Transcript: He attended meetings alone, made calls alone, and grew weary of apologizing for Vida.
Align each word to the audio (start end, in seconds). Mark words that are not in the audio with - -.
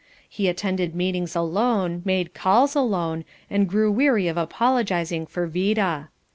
He 0.27 0.47
attended 0.47 0.95
meetings 0.95 1.35
alone, 1.35 2.01
made 2.05 2.33
calls 2.33 2.73
alone, 2.75 3.23
and 3.51 3.69
grew 3.69 3.91
weary 3.91 4.27
of 4.27 4.35
apologizing 4.35 5.27
for 5.27 5.45
Vida. 5.45 6.09